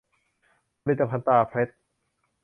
[0.81, 1.73] ผลิตภัณฑ์ตราเพชร